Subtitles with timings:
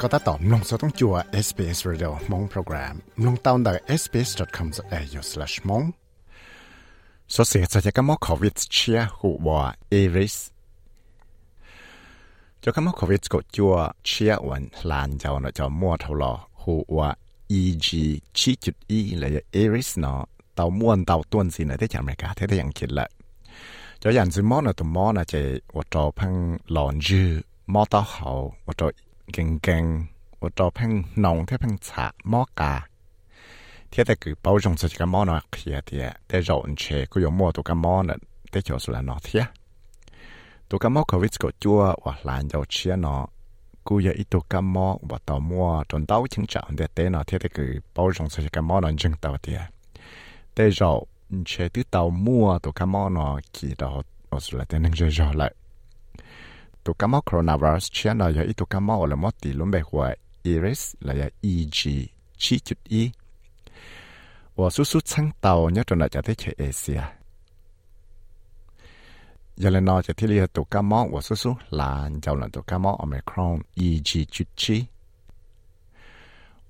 [0.00, 1.14] ก็ตัดต่อมลงสต้องจัว
[1.46, 5.86] SBS Radio มงโปรแกรมลงตาวน์ได้ sbs.com.au/mong
[7.34, 9.48] สเสียจะก็มอโควิดเชียหัว
[9.88, 10.36] เอริส
[12.62, 13.74] จะก็มอโควิดก็จัว
[14.06, 16.32] เชียวันลานเจ้าเนาะจะมัวเท่าลอ
[16.62, 17.02] หัว
[17.60, 17.88] EG
[18.38, 20.20] ชี้จุด E เลยเอริสเนาะ
[20.54, 23.06] เตาม้วนเตาต้วนสินะที่จากอเมริกาที่ได้ยังคิดละ
[24.02, 25.40] จะอย่างสิมอนะตัวมอนะจะ
[25.76, 26.32] ว่าจอพัง
[26.72, 27.28] หลอนจื้อ
[27.72, 28.30] มอต่อเขา
[28.68, 28.88] ว่าจอ
[29.29, 30.07] 劲劲，
[30.39, 32.85] 我做拼农啲拼茶摩架，
[33.91, 38.15] 贴得佢保重自己嘅摩呢贴啲，啲人车佢用摩到嘅摩呢，
[38.51, 39.47] 啲就是嚟攞贴。
[40.67, 43.27] 到嘅摩佢 wit 个做话烂就车呢，
[43.83, 49.59] 佢有一度嘅摩话到摩尽到清场啲啲呢，贴得佢保重自己嘅摩呢正到啲，
[50.55, 55.39] 啲人车啲到摩到嘅摩呢，记到我是嚟啲能做咗嚟。
[55.39, 55.58] ตัวก
[56.84, 60.02] ตัวกามอโครนาไวรัสเชียนายาอีตัวกามอละมอติลุมเบหัว
[60.52, 61.78] iris ละยา eg
[62.42, 63.02] ชี้จุด e
[64.58, 67.00] ว่าสุสุชังเตาเนี่ยตัวน่าจะที่เอเชีย
[69.62, 71.50] ยาเลนอจะที่เรียตัวกามอว่าสุสุ
[71.80, 73.56] ลานเจ้าหลังตัวกามอโอเมครอน
[73.86, 74.76] eg จุดชี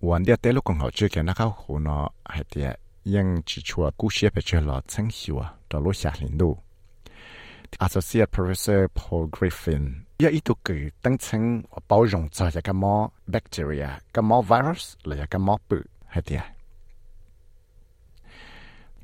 [0.06, 2.68] วันเดียเตลูกของเขาชื่อแกนะครับหูนอไอเดีย
[3.14, 5.36] ยังจิชัวกู้เชียไปเจอหลอดชังหิว
[5.68, 6.50] ตัวลูกชาลินดู
[7.78, 16.46] Associate Professor Paul Griffin 一呢度佢等稱包容就係個麼 bacteria 個麼 virus 嚟個麼病係啲啊。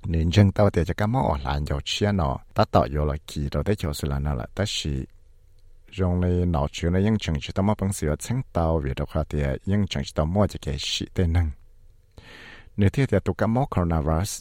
[0.02, 5.06] 年正到底就個麼我難就吃呢，達到有了幾多的就是了了，但是
[5.94, 11.52] 用嚟腦住呢應證知道麼本事有青到為的話的應證知道麼這個是的能。
[12.74, 14.40] 你睇睇到個麼 coronavirus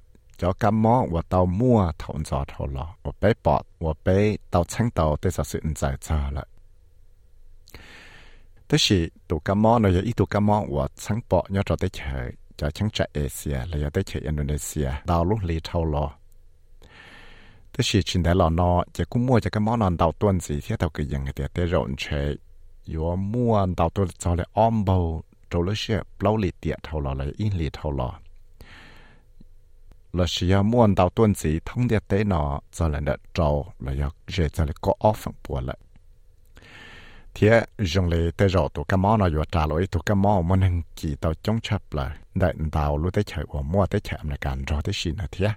[0.41, 6.47] 叫感冒，我到莫头扎头了，我被抱，我被到青岛，多少是不在扎了。
[8.65, 12.01] 都是到感冒了，要一到感冒，我生病要到得去，
[12.57, 16.17] 要请假一下，来要得去印度尼西亚，到鹿里头了。
[17.71, 22.17] 都是现在老孬，一感冒一感冒，我生病要到肚子一天到个痒个的的揉搓，
[22.85, 28.19] 要摸到肚子上来按摩，做了些不流利点头了来硬点头了。
[30.13, 33.93] Là chỉ 要 muốn đào tuân gì thông điệp tế nó cho là nợ trâu là
[33.99, 35.77] ya dễ cho là có offer bùa lại.
[37.33, 40.47] Thế dùng lấy tế rõ tụ cái món nó vừa trả lỗi tụ cái món
[40.47, 43.99] muốn hình chỉ tàu chống chấp là đại đào lúc tế chạy của mua tế
[43.99, 45.47] chạy là càng rõ tế xin là thế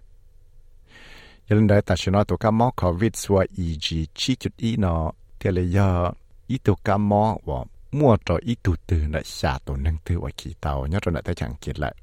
[1.48, 4.76] giờ lên đây ta sẽ nói tụ cái món covid xua EG chỉ chút ý
[4.76, 5.12] nó.
[5.40, 6.12] Thế là do
[6.46, 7.54] ý tụ cái món và
[7.92, 11.12] mua cho ý tụ từ là xả tụ nâng từ và kỳ tàu, nhớ rồi
[11.12, 11.94] lại tế chẳng kiệt lại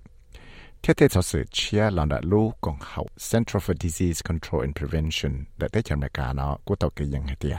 [0.84, 4.78] thế thế cho sự chia lòng đã lưu còn hậu Center for Disease Control and
[4.78, 7.58] Prevention đã tế chẳng mẹ cả nó của tàu kỳ dân hệ tìa.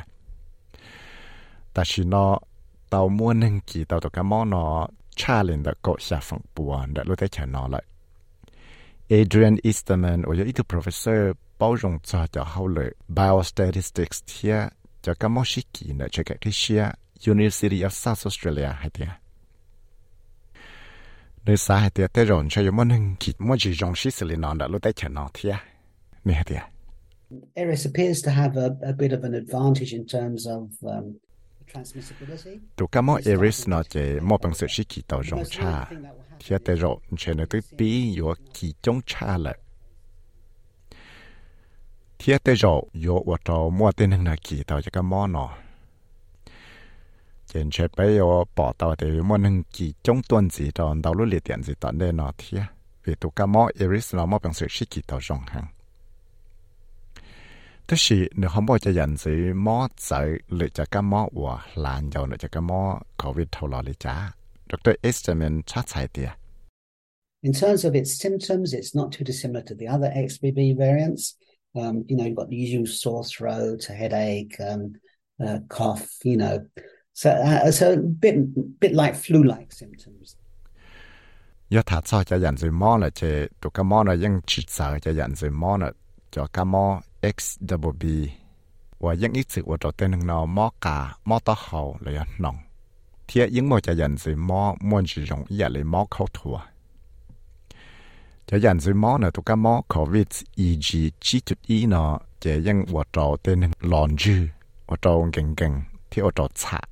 [1.75, 2.39] Tại vì nó
[2.91, 6.41] tàu mua nâng kỳ tàu tàu cá mó nó cha lên đã có xa phẳng
[6.55, 7.83] bùa đã lưu tế chẳng nó lại.
[9.11, 14.69] Adrian Easterman, ở dưới ít professor bao rộng cho cho hậu lợi biostatistics thia
[15.03, 16.91] cho cá mó sĩ kỳ đã chơi cái kia
[17.27, 19.22] University of South Australia hệ tìa
[21.47, 24.27] nơi xã hệ tiệt tế rộn cho những món kịch mua chỉ dùng xí xử
[24.27, 25.57] lý nón đã lúc tế chở nọ thia
[26.25, 26.63] nè hệ tiệt
[27.55, 31.19] Eris appears to have a, a bit of an advantage in terms of um,
[32.77, 35.91] tụ cá mò Eris nó chỉ mua bằng sự xí kỳ tàu dùng cha
[36.45, 39.59] thia tế rộn cho nó tới bí yếu kỳ chống cha lại
[42.19, 45.27] thia tế rộn yếu ở trò mua tên hình là kỳ tàu cho cá mò
[45.27, 45.57] nó
[47.55, 48.23] trên chế bây giờ
[48.57, 51.73] bỏ tàu thì muốn hưng chỉ trong tuần gì đó đầu lúc liệt điện gì
[51.81, 52.59] tận đây nó thì
[53.05, 55.67] vì tụ cá mỏ iris nó mỏ bằng sự sĩ kỳ tàu rong hàng
[57.87, 61.67] tức là nếu không bao giờ nhận gì mỏ chạy lựa cho cá mỏ và
[61.75, 64.31] làm giàu lựa cho cá mỏ covid thâu lò lựa trả
[64.73, 64.91] Dr.
[65.03, 66.31] Esterman chắc chạy tiệt
[67.45, 71.35] In terms of its symptoms, it's not too dissimilar to the other XBB variants.
[71.75, 74.95] Um, you know, you've got the usual sore throat, a headache, um,
[75.45, 76.61] uh, cough, you know,
[77.15, 78.35] So, uh, so bit
[78.81, 80.37] bit like flu-like symptoms.
[81.71, 84.63] Yo thả cho cho dành rồi mò là chế tụ cá mò là ยัง chỉ
[84.69, 85.93] sợ cho dành rồi mò là
[86.31, 87.01] cho cá mò
[87.37, 88.05] x double b.
[89.01, 92.25] Và ยัง ít sự của trò tên hằng nó mò cả mò to hậu là
[92.39, 92.57] nòng.
[93.29, 96.59] Thiệt những mò cho dành rồi mò muốn chỉ dùng giờ lấy mò khâu thua.
[98.47, 100.27] Cho dành rồi mò là tụ cá mò covid
[100.57, 100.79] eg
[101.21, 104.49] chỉ chút ý nó chế ยัง của trò tên lòn dư
[104.87, 106.89] của trò geng geng, thì ở trò chạc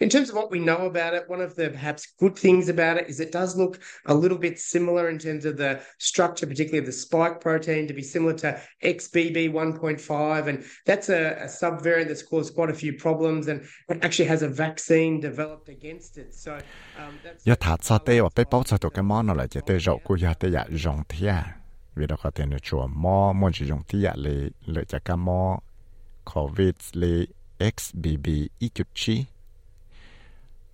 [0.00, 2.96] In terms of what we know about it, one of the perhaps good things about
[2.96, 6.78] it is it does look a little bit similar in terms of the structure, particularly
[6.78, 10.46] of the spike protein, to be similar to XBB1.5.
[10.46, 13.66] And that's a, a subvariant that's caused quite a few problems and
[14.02, 16.34] actually has a vaccine developed against it.
[16.34, 16.54] So,
[16.98, 17.44] um, that's.
[21.94, 24.98] vì đó có thể nó chùa mò muốn chỉ dùng tí dạ lì lợi cho
[25.04, 25.58] ca mò
[26.24, 27.26] covid lì
[27.76, 28.26] xbb
[28.58, 29.24] ít chút chi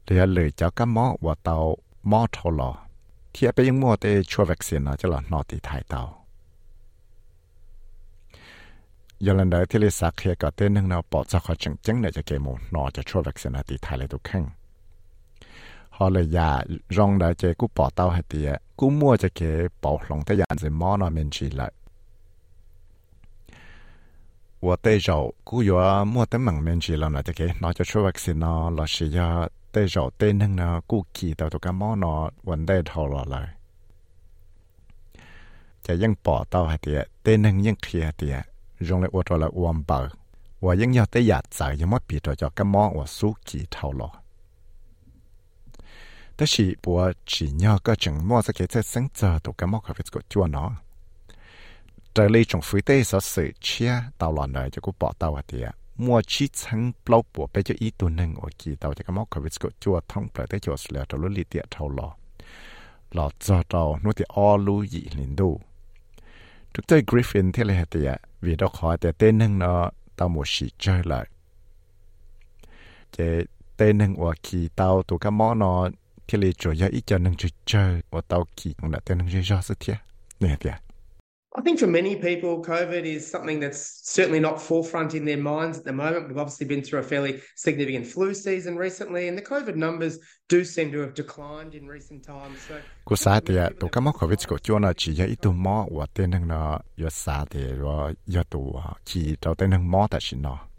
[0.06, 2.74] thì lợi cho ca mò và tàu mò thâu lò
[3.32, 6.24] thì bây giờ mua tê chùa vaccine nó cho là nó thì thải tàu
[9.20, 11.76] giờ lần đầu thì lì sạc kia có tên nâng nào bỏ ra khỏi chứng
[11.76, 14.50] chứng để cho kê mù nó cho chùa vaccine nó thì thải lại tụ khăn
[15.90, 19.48] họ lời dạ rong đã chế cú bỏ tàu hay tiệt cũng mua cho cái
[19.82, 21.72] bảo lòng tới dàn gì mò nó mình chỉ lại.
[24.60, 27.72] Và tây rau cú yo mua tới mảng mình chỉ là nó cho cái nó
[27.72, 31.50] cho số vaccine nó là sử dụng tây rau tây nâng nó cú kỳ tao
[31.50, 33.48] tụi cái mò nó vấn đề thầu là lại.
[35.86, 38.36] จะยังปอเต้าหาเตียเต้นึงยังเคลียเตีย
[38.88, 40.00] รงเลยอวดละอวมเบอ
[40.64, 44.08] ว่ายังยอเตยาดสายยังมดปีต่อจอก็มองว่าสู้กี่เท่าหรอ
[46.40, 49.66] đó là bùa chỉ nhau có chừng mua sẽ cái thế sinh giờ tụ cá
[49.66, 50.72] mò có việc của chua nó
[52.14, 55.34] trở lại trong phía tây sở sự chia tàu lọ này cho cô bỏ tàu
[55.34, 55.74] hạt tiệt
[56.06, 62.08] มัวชีชังปลอบปัวไปจะอีตัวหนึ่งโอเคเราจะก็มอกวิสกจัวท่องเปล่าได้จัวสแล้วตัวลุลิเตียเท่าหลอ
[63.14, 65.50] หลอจอเรานู่นที่ออลูยีลินดู
[66.72, 68.10] ทุกใจกริฟฟินที่เลยเตีย
[68.44, 69.82] วีดอกขอแต่เต้นหนึ่งเนาะ
[70.18, 71.26] ตาหมดสีเจอเลย
[73.12, 73.16] เจ
[73.76, 75.80] เต้นหนึ่งว่าขี่เตาตัวก็มอเนาะ
[76.30, 76.40] cái
[81.58, 85.78] I think for many people, COVID is something that's certainly not forefront in their minds
[85.78, 86.28] at the moment.
[86.28, 90.18] We've obviously been through a fairly significant flu season recently, and the COVID numbers
[90.48, 92.58] do seem to have declined in recent times.
[92.68, 92.74] So,
[93.04, 96.06] cô sa thì tổ cá mắc COVID của chúa là chỉ dạy tụ mò và
[96.14, 100.20] tên năng nó, yo sa thì rồi yo tụ chỉ tàu tên năng mò tại
[100.20, 100.69] xin nó.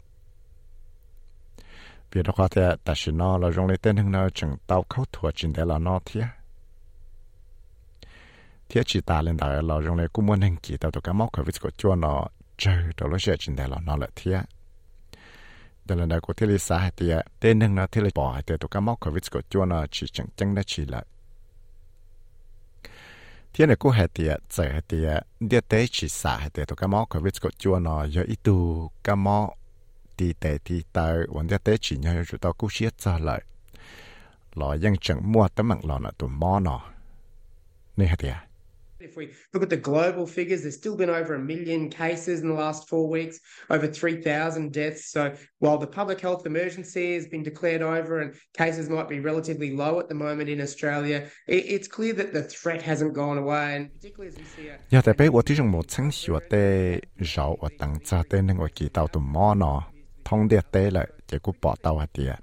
[2.12, 4.84] Vì nó có thể ta xin nó là dùng lấy tên hưng nó chừng tao
[4.88, 6.24] khâu thua chính để là nó thiệt
[8.68, 11.14] thiết chỉ ta lên đại là dùng này cũng muốn hưng kỳ tao tụi cái
[11.14, 12.26] móc cái vít của chua nó
[12.56, 14.40] chơi đó là sẽ chính để là nó là thiết
[15.84, 18.54] đó là đại của thiết lý xã thì tên hưng nó thiết lý bỏ thì
[18.60, 21.04] tụi cái móc cái vít của chua nó chỉ chẳng chẳng đã chỉ lại
[23.52, 24.98] thiết này cũng hệ thì giờ thì
[25.40, 28.38] địa tế chỉ xã thì tụi cái móc cái vít của chua nó giờ ít
[28.42, 29.50] tu cái móc
[30.16, 33.42] thì tệ thì tờ vẫn ra tới chỉ nhau rồi tao cũng xiết ra lại
[34.54, 36.92] lò dân chẳng mua tấm mạng lo nọ tụi mò nọ
[37.96, 38.46] nên hả à
[39.02, 42.48] If we look at the global figures, there's still been over a million cases in
[42.48, 45.10] the last four weeks, over 3,000 deaths.
[45.10, 49.74] So while the public health emergency has been declared over and cases might be relatively
[49.74, 53.76] low at the moment in Australia, it's clear that the threat hasn't gone away.
[53.76, 54.78] And particularly as we see a...
[54.90, 58.56] Yeah, the big what is more things you are there, Zhao or Tang Zate, and
[58.56, 59.91] what get.
[60.31, 62.37] 通的得了，结果报道啊的，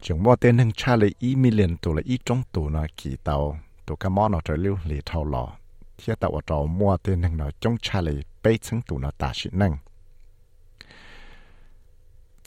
[0.00, 5.58] 就冇的能差了一 million 多了一种多呢记到，都个冇呢这六里头了。
[6.00, 9.50] thiết tạo trò mua tên năng nó trong cha lì bê chân tụ nó ta sĩ
[9.52, 9.78] năng.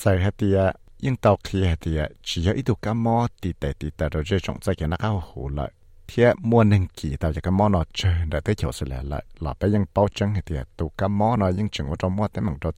[0.03, 3.73] Tại hạt tìa, nhưng tàu khi hạt tìa, chỉ có ít cá mò tì tệ
[3.79, 5.71] tì tệ rồi rơi trọng cái nó cao hủ lại.
[6.07, 9.03] Thiết mua năng kỳ tàu cho cá mò nó chơi đã tới chỗ sự lẻ
[9.03, 11.95] lại, là bé nhưng bao chân hạt tìa, tụ cá mò nó nhưng chừng có
[11.95, 12.71] trong mua tên bằng trò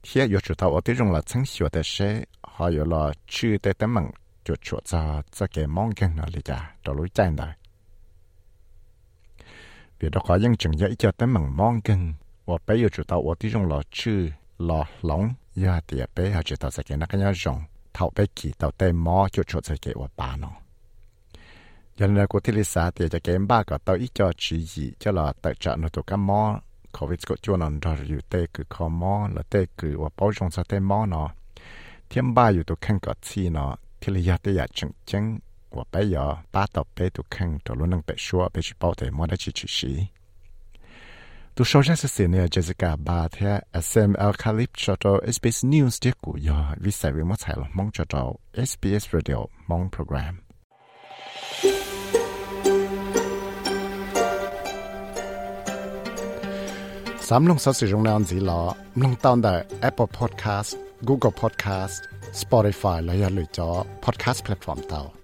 [0.03, 3.55] Thế yếu chủ tàu ở tiếng là chẳng hiểu để xe họ yếu là chưa
[3.63, 4.11] để tấm mạng
[4.43, 7.47] cho chua cho cho cái mong gần nó là chả đó lối chạy rồi
[9.99, 12.13] vì đó có những trường dạy cho tấm mạng mong gần
[12.47, 20.49] 我不要知道我的用老去老龙，也也不要知道这个那个要用，头被记到对毛就出这个我爸呢。
[21.97, 26.57] 人类古体里啥的，这个爸个到一家之一，叫了得着那多个毛，
[26.93, 31.29] 可谓这个就能到有对个靠毛，了对个我包容这对毛呢。
[32.07, 35.37] 天爸有都看个气呢，体里也得也正经，
[35.71, 40.07] 我不要把到被都看到了能被说被去包对毛的去去谁。
[41.57, 46.75] Du schaust es sene Jessica Barth her SM Al Khalib Chato SBS News dir ku ja
[46.77, 50.43] vi sai vi mo chai lo mong chato SBS Radio mong program.
[57.19, 62.05] Sam long sa si jong nan zi lo long tawn da Apple Podcast, Google Podcast,
[62.33, 65.16] Spotify la ya lu jo podcast platform tao.